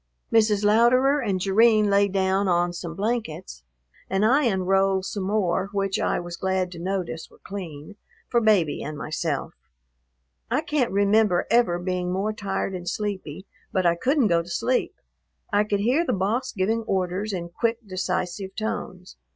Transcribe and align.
Mrs. 0.33 0.63
Louderer 0.65 1.19
and 1.19 1.39
Jerrine 1.39 1.87
lay 1.87 2.07
down 2.07 2.47
on 2.47 2.73
some 2.73 2.95
blankets 2.95 3.63
and 4.09 4.25
I 4.25 4.45
unrolled 4.45 5.05
some 5.05 5.25
more, 5.25 5.69
which 5.73 5.99
I 5.99 6.19
was 6.19 6.37
glad 6.37 6.71
to 6.71 6.79
notice 6.79 7.29
were 7.29 7.37
clean, 7.43 7.97
for 8.27 8.41
Baby 8.41 8.81
and 8.81 8.97
myself. 8.97 9.53
I 10.49 10.61
can't 10.61 10.91
remember 10.91 11.45
ever 11.51 11.77
being 11.77 12.11
more 12.11 12.33
tired 12.33 12.73
and 12.73 12.89
sleepy, 12.89 13.45
but 13.71 13.85
I 13.85 13.95
couldn't 13.95 14.25
go 14.25 14.41
to 14.41 14.49
sleep. 14.49 14.95
I 15.53 15.63
could 15.63 15.81
hear 15.81 16.03
the 16.03 16.13
boss 16.13 16.51
giving 16.51 16.81
orders 16.87 17.31
in 17.31 17.49
quick, 17.49 17.85
decisive 17.85 18.55
tones. 18.55 19.17